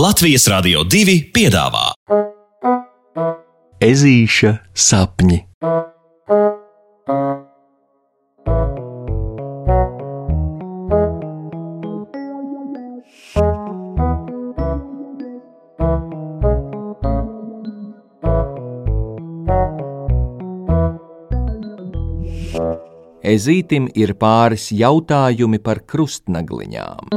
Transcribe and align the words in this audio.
Latvijas 0.00 0.46
Rādio 0.48 0.80
2 0.88 1.14
piedāvā 1.34 1.90
Ezīša 3.84 4.52
sapņi. 4.72 5.36
Ezītim 23.34 23.90
ir 23.92 24.16
pāris 24.16 24.70
jautājumi 24.72 25.60
par 25.60 25.84
krustnagliņām. 25.84 27.12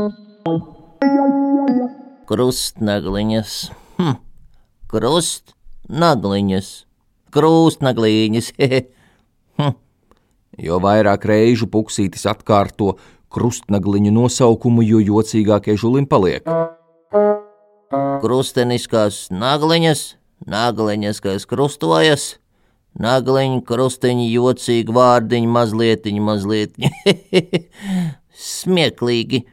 Krustnagliņas, 2.24 3.54
hm. 3.98 4.14
krustnagliņas, 4.88 6.68
krustnagliņas. 7.36 8.52
hm. 9.60 9.74
Jo 10.64 10.80
vairāk 10.84 11.26
reižu 11.28 11.68
puksītis 11.68 12.24
atkārto 12.32 12.96
krustnagliņu 13.34 14.14
nosaukumu, 14.16 14.86
jo 14.86 15.02
jocīgākie 15.04 15.76
žulim 15.80 16.08
paliek. 16.08 16.48
Krusteniskās 18.24 19.28
nagliņas, 19.34 20.04
nagliņas, 20.48 21.20
kas 21.26 21.48
krustojas, 21.50 22.38
nagliņu 23.00 23.66
krustiņi, 23.68 24.30
jocīgi 24.38 24.96
vārdiņi, 24.96 25.50
mazlietiņi, 25.58 26.24
mazlietiņi. 26.30 27.64
Smieklīgi. 28.54 29.44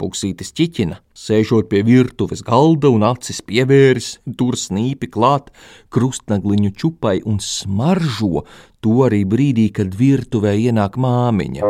Puksītis 0.00 0.54
ķiķina, 0.56 0.96
sēžot 1.12 1.66
pie 1.68 1.82
virtuves 1.84 2.40
galda 2.46 2.88
un 2.88 3.02
acis 3.04 3.42
pievēris, 3.44 4.14
tur 4.38 4.56
snīpi 4.56 5.10
klāt 5.12 5.50
krustnagliņu 5.92 6.72
čupai 6.72 7.18
un 7.28 7.36
smaržo 7.44 8.46
to 8.80 8.94
arī 9.04 9.26
brīdī, 9.28 9.68
kad 9.76 9.92
virtuvē 9.92 10.54
ienāk 10.56 10.96
māmiņa. 10.96 11.68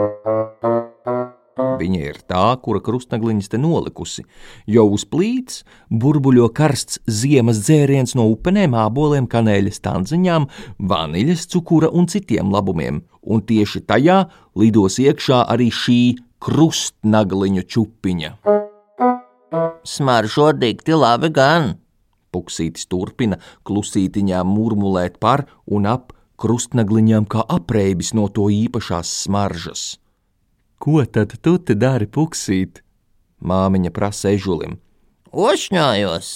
Viņa 1.80 2.00
ir 2.04 2.22
tā, 2.30 2.44
kura 2.62 2.78
krustnagliņas 2.84 3.50
te 3.50 3.58
nolikusi, 3.58 4.22
jo 4.70 4.86
uz 4.94 5.02
plīts 5.10 5.64
burbuļo 5.90 6.46
karsts 6.54 7.02
ziemas 7.10 7.64
dzēriens 7.66 8.14
no 8.14 8.28
upenēm, 8.30 8.78
āboliem, 8.78 9.26
kanēļas 9.30 9.82
tanziņām, 9.82 10.46
vaniļas, 10.78 11.48
cukura 11.50 11.90
un 11.90 12.06
citiem 12.06 12.54
labumiem, 12.54 13.02
un 13.26 13.42
tieši 13.42 13.82
tajā 13.90 14.22
lidos 14.60 15.02
iekšā 15.02 15.44
arī 15.50 15.72
šī 15.74 16.02
krustnagliņu 16.40 17.62
čupiņa. 17.68 18.30
Smaržo 19.84 20.50
dikti 20.56 20.96
labi 20.96 21.30
gan. 21.36 21.74
Puksītis 22.30 22.86
turpina 22.90 23.40
klusītiņā 23.66 24.42
murmulēt 24.46 25.18
par 25.22 25.44
un 25.66 25.88
ap 25.90 26.14
krustnagliņām 26.40 27.26
kā 27.28 27.44
apreibis 27.56 28.14
no 28.16 28.28
to 28.32 28.48
īpašās 28.54 29.10
smaržas. 29.24 29.82
Ko 30.80 31.02
tad 31.04 31.34
tu 31.44 31.58
te 31.58 31.76
dari, 31.76 32.06
puksīt? 32.08 32.80
Māmiņa 33.44 33.90
prasa 33.92 34.32
ežulim. 34.32 34.78
Ošņājos! 35.32 36.30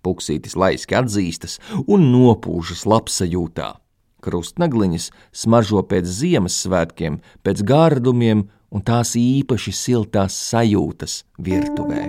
Puksītis 0.00 0.56
laiski 0.56 0.96
atzīstas 0.96 1.58
un 1.86 2.08
nopūžas 2.10 2.86
labsajūtā. 2.88 3.74
Krustnagliņas 4.22 5.10
smaržo 5.42 5.82
pēc 5.90 6.08
Ziemassvētkiem, 6.20 7.20
pēc 7.44 7.62
gārdumiem 7.66 8.46
un 8.70 8.84
tās 8.86 9.16
īpaši 9.18 9.74
siltās 9.74 10.36
sajūtas 10.50 11.22
virtuvē. 11.42 12.06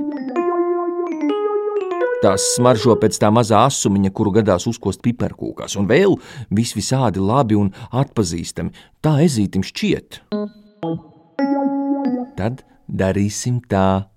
Tās 2.21 2.43
smaržo 2.53 2.93
pēc 3.01 3.17
tā 3.17 3.31
mazā 3.33 3.63
asumiņa, 3.65 4.11
kuru 4.13 4.35
gadās 4.35 4.67
uzkost 4.69 5.01
piparkūkās, 5.01 5.73
un 5.81 5.87
vēl 5.89 6.19
vis 6.53 6.75
visādi 6.77 7.23
labi 7.23 7.57
un 7.57 7.71
atpazīstami. 7.89 8.75
Tā 9.01 9.15
ezītim 9.25 9.65
šķiet. 9.65 10.21
Tad 12.37 12.61
darīsim 12.85 13.63
tā. 13.65 14.10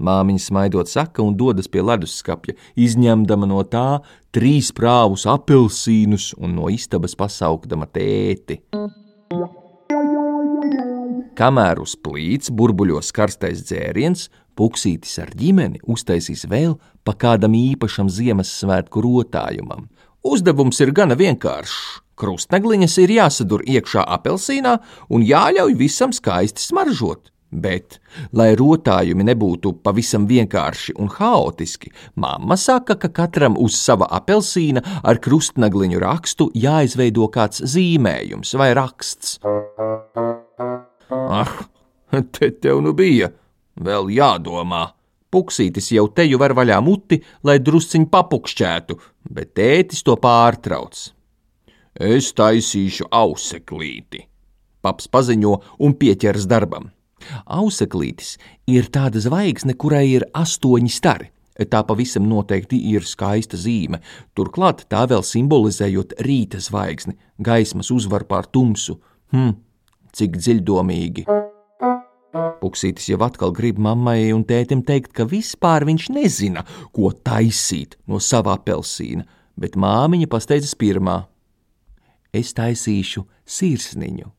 Māmiņa 0.00 0.42
smaidot 0.46 0.88
saka 0.88 1.22
un 1.22 1.36
dodas 1.36 1.68
pie 1.68 1.82
leduskapja, 1.84 2.56
izņemdama 2.80 3.48
no 3.50 3.60
tā 3.68 4.00
trīs 4.32 4.72
prāvus 4.72 5.26
apelsīnus 5.28 6.32
un 6.40 6.56
no 6.56 6.70
istabas 6.72 7.16
pasaukdama 7.18 7.88
tēti. 7.92 8.62
Kamēr 11.36 11.80
uz 11.80 11.94
plīts 11.96 12.50
burbuļos 12.52 13.12
karstais 13.16 13.62
dzēriens, 13.68 14.28
puksītis 14.58 15.16
ar 15.22 15.30
ģimeni 15.36 15.80
uztaisīs 15.88 16.46
vēl 16.50 16.76
pa 17.04 17.14
kādam 17.16 17.54
īpašam 17.56 18.10
Ziemassvētku 18.12 19.04
rotājumam. 19.04 19.88
Uzdevums 20.26 20.80
ir 20.84 20.92
gana 20.96 21.16
vienkāršs. 21.16 22.00
Krustnegliņas 22.20 22.98
ir 23.00 23.12
jāsadur 23.14 23.62
iekšā 23.64 24.02
apelsīnā 24.18 24.74
un 25.08 25.24
jāļauj 25.24 25.76
visam 25.80 26.12
skaisti 26.12 26.60
smaržot. 26.60 27.30
Bet, 27.50 27.96
lai 28.30 28.52
rotājumi 28.54 29.24
nebūtu 29.26 29.72
pavisam 29.82 30.28
vienkārši 30.30 30.94
un 31.02 31.08
haotiski, 31.10 31.90
mamma 32.14 32.54
saka, 32.54 32.94
ka 32.94 33.10
katram 33.10 33.56
uz 33.58 33.74
sava 33.74 34.06
apelsīna 34.20 34.84
ar 35.02 35.18
krustnagliņu 35.18 35.98
rakstu 35.98 36.46
jāizveido 36.54 37.26
kāds 37.34 37.64
zīmējums 37.72 38.54
vai 38.54 38.70
raksts. 38.78 39.40
Ah, 41.10 41.50
te 42.38 42.52
tev 42.62 42.84
nu 42.86 42.94
bija, 42.94 43.32
vēl 43.74 44.14
jādomā. 44.14 44.86
Puksītis 45.30 45.90
jau 45.94 46.06
teju 46.14 46.38
var 46.42 46.54
vaļā 46.58 46.78
muti, 46.82 47.20
lai 47.46 47.58
drusciņ 47.62 48.06
papukšķētu, 48.14 48.98
bet 49.30 49.52
tētis 49.58 50.06
to 50.06 50.14
pārtrauc. 50.22 51.02
Es 51.98 52.30
taisīšu 52.38 53.10
auseklīti, 53.10 54.24
paps 54.82 55.10
paziņo 55.10 55.54
un 55.82 55.98
pieķers 55.98 56.46
darbam. 56.50 56.90
Auseklītis 57.46 58.36
ir 58.70 58.88
tāda 58.92 59.20
zvaigzne, 59.22 59.74
kurai 59.74 60.06
ir 60.14 60.26
astoņi 60.34 60.92
stari. 60.92 61.30
Tā 61.60 61.82
pavisam 61.84 62.24
noteikti 62.24 62.78
ir 62.88 63.04
skaista 63.04 63.58
zīme, 63.60 63.98
turklāt 64.32 64.86
tā 64.88 65.02
vēl 65.10 65.20
simbolizējot 65.26 66.14
rīta 66.24 66.60
zvaigzni, 66.62 67.18
gaismas 67.36 67.90
uzvaru 67.92 68.24
pār 68.30 68.48
tumsu. 68.48 68.96
Hm, 69.34 69.58
cik 70.16 70.38
dziļdomīgi. 70.40 71.26
Puksītis 72.60 73.10
jau 73.10 73.18
atkal 73.26 73.52
grib 73.56 73.80
mammai 73.82 74.30
un 74.32 74.44
tētim 74.46 74.84
teikt, 74.86 75.12
ka 75.16 75.26
vispār 75.28 75.84
viņš 75.88 76.08
nezina, 76.14 76.64
ko 76.94 77.10
taisīt 77.12 77.98
no 78.06 78.20
sava 78.22 78.54
apelsīna, 78.56 79.26
bet 79.58 79.76
māmiņa 79.76 80.30
pasteidzas 80.30 80.76
pirmā: 80.78 81.24
Es 82.32 82.54
taisīšu 82.54 83.26
sirsniņu. 83.44 84.30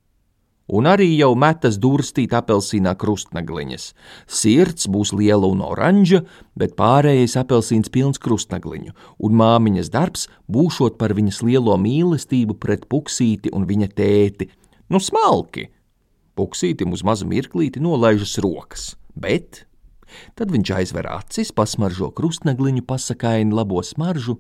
Un 0.72 0.88
arī 0.88 1.10
jau 1.18 1.34
metas 1.36 1.76
durstīt 1.84 2.32
apelsīnā 2.32 2.94
krustnagliņas. 2.96 3.90
Sirds 4.24 4.88
būs 4.88 5.12
liela 5.12 5.50
un 5.52 5.60
oranža, 5.66 6.22
bet 6.56 6.78
pārējais 6.80 7.36
apelsīns 7.42 7.92
pilns 7.92 8.22
krustnagliņu, 8.24 8.96
un 9.20 9.36
māmiņas 9.36 9.92
darbs 9.92 10.30
būšot 10.48 10.96
par 11.02 11.12
viņas 11.18 11.44
lielo 11.44 11.76
mīlestību 11.76 12.56
pret 12.56 12.88
puksīti 12.88 13.52
un 13.52 13.68
viņa 13.68 13.92
tēti, 14.00 14.48
Nu, 14.92 15.00
smalki! 15.00 15.70
Puksītim 16.36 16.92
uz 16.92 17.04
mazu 17.08 17.24
mirklīti 17.28 17.80
nolaižas 17.80 18.34
rokas, 18.44 18.90
bet 19.16 19.62
tad 20.36 20.52
viņš 20.52 20.72
aizver 20.76 21.08
acis, 21.08 21.52
pasmaržo 21.56 22.10
krustnegliņu, 22.16 22.84
pasakaini 22.88 23.56
labo 23.56 23.80
smaržu 23.88 24.36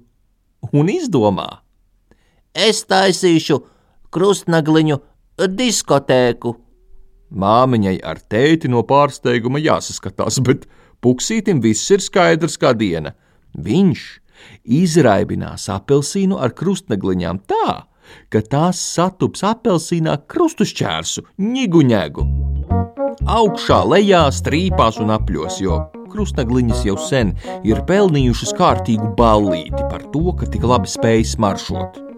un 0.75 0.91
izdomā: 0.91 1.47
Es 2.52 2.84
taisīšu 2.84 3.62
krustnegliņu 4.12 5.00
diskotēku. 5.40 6.56
Māmiņai 7.31 7.97
ar 8.03 8.19
tēti 8.19 8.68
no 8.72 8.84
pārsteiguma 8.84 9.62
jāsaskatās, 9.64 10.42
bet 10.44 10.68
puksītim 11.02 11.62
viss 11.64 11.92
ir 11.92 12.03
skaidrs 12.03 12.58
kā 12.59 12.74
diena. 12.75 13.16
Viņš 13.56 14.03
izraibinās 14.66 15.70
apelsīnu 15.72 16.40
ar 16.41 16.53
krustnegliņām 16.58 17.41
tā, 17.47 17.85
ka 18.34 18.41
tās 18.44 18.82
satups 18.96 19.46
apelsīnā 19.47 20.17
krustušķērsu, 20.28 21.26
ņiguņēgu. 21.40 22.28
Augšā, 23.32 23.82
lejā, 23.88 24.26
strīpās 24.34 25.00
un 25.00 25.14
apļos, 25.16 25.59
jo 25.64 25.79
krustnegliņas 26.11 26.85
jau 26.90 26.97
sen 27.00 27.35
ir 27.67 27.84
pelnījušas 27.88 28.55
kārtīgu 28.58 29.14
ballīti 29.16 29.84
par 29.88 30.03
to, 30.11 30.32
ka 30.35 30.50
tik 30.52 30.67
labi 30.67 30.91
spēj 30.91 31.29
smaršot. 31.35 32.10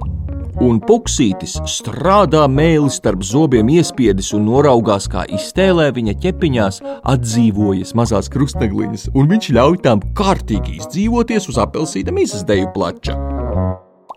Un 0.63 0.77
puksītis 0.79 1.57
strādā 1.67 2.45
mēlis 2.47 2.95
starp 3.01 3.23
zobiem 3.27 3.67
iespiedis 3.73 4.29
un 4.37 4.45
noraugās, 4.47 5.09
kā 5.11 5.25
iztēlē 5.35 5.89
viņa 5.91 6.13
ķepiņās 6.23 6.77
atdzīvojas 7.11 7.91
mazās 7.99 8.31
krustnegliņas, 8.31 9.09
un 9.11 9.27
viņš 9.33 9.49
ļauj 9.57 9.81
tām 9.83 10.05
kārtīgi 10.15 10.77
izdzīvoties 10.77 11.49
uz 11.51 11.59
apelsīna 11.65 12.15
mizas 12.15 12.47
deju 12.47 12.71
plača. 12.77 13.17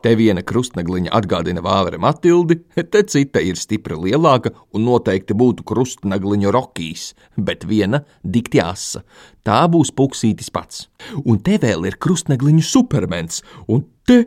Te 0.07 0.15
viena 0.15 0.45
krustnegliņa 0.47 1.11
atgādina 1.19 1.65
vāvere 1.67 1.99
Matildi, 1.99 2.61
te 2.79 3.03
cita 3.11 3.43
ir 3.43 3.59
stipri 3.59 3.99
lielāka 4.07 4.55
un 4.71 4.87
noteikti 4.87 5.35
būtu 5.35 5.67
krustnegliņu 5.67 6.55
rokīs, 6.55 7.11
bet 7.35 7.67
viena 7.67 8.05
dikti 8.23 8.63
asa. 8.63 9.03
Tā 9.43 9.65
būs 9.67 9.91
puksītis 9.99 10.55
pats. 10.55 10.87
Un 11.27 11.43
te 11.43 11.59
vēl 11.59 11.91
ir 11.91 11.99
krustnegliņu 11.99 12.63
supermens, 12.71 13.43
un 13.67 13.89
te 14.07 14.23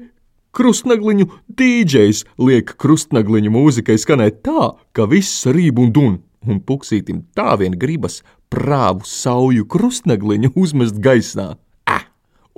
krustnegliņu 0.59 1.29
dīdžejs 1.59 2.25
liek 2.43 2.75
krustnegliņu 2.81 3.53
mūzikai 3.55 3.95
skanēt 4.01 4.43
tā, 4.45 4.73
ka 4.93 5.07
viss 5.07 5.47
rīb 5.47 5.79
un 5.79 5.95
dun, 5.95 6.19
un 6.45 6.59
puksītim 6.59 7.23
tā 7.37 7.55
vien 7.61 7.79
gribas 7.79 8.21
prāvu 8.51 9.07
sauju 9.07 9.65
krustnegliņu 9.71 10.53
uzmest 10.59 10.99
gaisā 10.99 11.53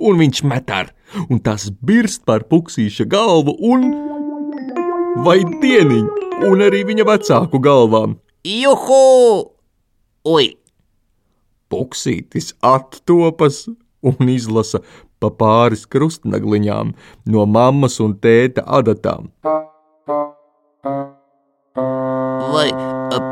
un 0.02 0.18
viņš 0.18 0.42
met 0.48 0.70
ar, 0.72 0.90
un 1.30 1.40
tas 1.44 1.68
birst 1.84 2.24
par 2.28 2.46
puksīša 2.50 3.06
galvu 3.10 3.56
un. 3.72 3.90
vai 5.22 5.42
dieniņu, 5.44 6.08
un 6.48 6.62
arī 6.64 6.80
viņa 6.88 7.04
vecāku 7.04 7.60
galvām. 7.62 8.16
Juhu! 8.48 9.52
Ui! 10.24 10.46
Puksītis 11.70 12.54
attopas 12.64 13.66
un 14.02 14.32
izlasa 14.32 14.80
pa 15.22 15.30
pāris 15.38 15.86
krustnagliņām 15.86 16.92
no 17.30 17.46
mammas 17.46 18.00
un 18.02 18.16
tēta 18.18 18.66
adatām. 18.80 19.30
Vai, 22.52 22.68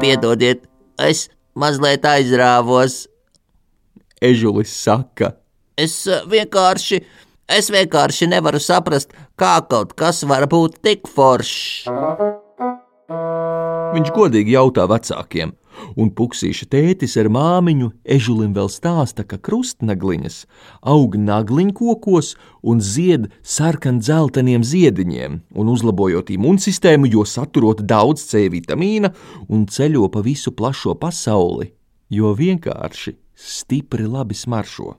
piedodiet, 0.01 0.65
es 1.03 1.27
mazliet 1.59 2.07
aizrāvos. 2.09 3.03
Ežulis 4.21 4.73
saka, 4.77 5.35
Es 5.81 5.95
vienkārši, 6.29 7.01
es 7.49 7.71
vienkārši 7.73 8.29
nevaru 8.29 8.61
saprast, 8.61 9.15
kā 9.41 9.57
kaut 9.71 9.95
kas 9.97 10.25
var 10.29 10.45
būt 10.51 10.81
tik 10.85 11.09
foršs. 11.09 11.87
Viņš 13.91 14.11
godīgi 14.15 14.55
jautā 14.55 14.85
vecākiem, 14.87 15.51
un 15.99 16.11
puksīša 16.15 16.69
tētis 16.71 17.17
ar 17.19 17.27
māmiņu 17.33 17.89
ežulim 18.17 18.53
vēl 18.55 18.69
stāsta, 18.71 19.25
ka 19.27 19.39
krustnagliņas 19.43 20.37
aug 20.93 21.17
nagliņkokos 21.19 22.29
un 22.71 22.83
zied 22.85 23.27
sarkan-dzelteniem 23.43 24.63
ziediņiem, 24.63 25.41
un 25.59 25.73
uzlabojot 25.75 26.31
imūnsistēmu, 26.37 27.11
jo 27.11 27.27
saturot 27.27 27.83
daudz 27.83 28.29
C 28.31 28.47
vitamīna 28.53 29.11
un 29.49 29.67
ceļo 29.67 30.07
pa 30.15 30.23
visu 30.23 30.55
plašo 30.55 30.95
pasauli, 30.95 31.73
jo 32.15 32.31
vienkārši 32.39 33.17
stipri 33.35 34.07
labi 34.07 34.39
smaršo. 34.39 34.95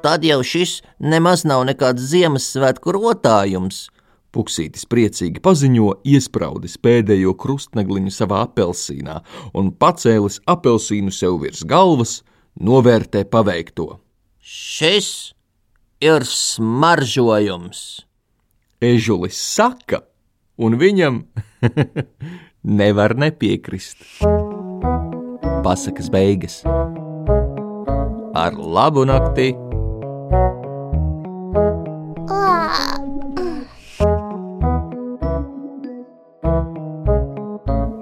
Tad 0.00 0.24
jau 0.24 0.40
šis 0.40 0.78
nemaz 1.04 1.44
nav 1.44 1.66
nekāds 1.68 2.08
Ziemassvētku 2.08 2.96
rotājums. 2.96 3.90
Puksītis 4.34 4.84
priecīgi 4.90 5.40
paziņo, 5.42 5.92
iespraudis 6.04 6.76
pēdējo 6.82 7.32
krustnegliņu 7.40 8.12
savā 8.12 8.42
apelsīnā 8.46 9.20
un 9.56 9.70
pacēlis 9.72 10.40
apelsīnu 10.50 11.14
sev 11.14 11.38
virs 11.44 11.62
galvas, 11.68 12.20
novērtē 12.60 13.24
paveikto. 13.32 13.96
Šis 14.40 15.32
ir 16.04 16.26
smaržojums. 16.28 18.06
Ežulis 18.84 19.38
saka, 19.40 20.02
un 20.60 20.76
viņam 20.80 21.22
nevar 22.80 23.16
nepiekrist. 23.16 24.04
Pasakas 25.64 26.12
beigas. 26.12 26.60
Ar 28.36 28.52
labu 28.52 29.06
nakti! 29.08 29.54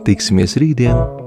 Tiksimies 0.05 0.59
rītdien! 0.61 1.24